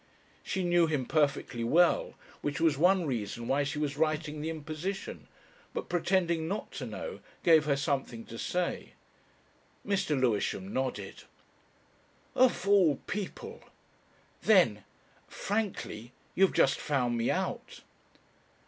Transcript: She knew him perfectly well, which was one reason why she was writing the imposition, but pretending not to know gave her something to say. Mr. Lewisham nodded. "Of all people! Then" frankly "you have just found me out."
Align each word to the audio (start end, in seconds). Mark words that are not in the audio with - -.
She 0.41 0.63
knew 0.63 0.87
him 0.87 1.05
perfectly 1.05 1.63
well, 1.63 2.15
which 2.41 2.59
was 2.59 2.75
one 2.75 3.05
reason 3.05 3.47
why 3.47 3.61
she 3.61 3.77
was 3.77 3.97
writing 3.97 4.41
the 4.41 4.49
imposition, 4.49 5.27
but 5.75 5.89
pretending 5.89 6.47
not 6.47 6.71
to 6.71 6.87
know 6.87 7.19
gave 7.43 7.65
her 7.65 7.75
something 7.75 8.25
to 8.25 8.39
say. 8.39 8.93
Mr. 9.85 10.19
Lewisham 10.19 10.73
nodded. 10.73 11.25
"Of 12.33 12.67
all 12.67 12.95
people! 13.05 13.61
Then" 14.41 14.85
frankly 15.27 16.13
"you 16.33 16.45
have 16.47 16.55
just 16.55 16.79
found 16.79 17.15
me 17.15 17.29
out." 17.29 17.81